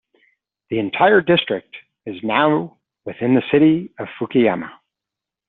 [0.71, 1.75] The entire district
[2.07, 4.71] is now within the city of Fukuyama.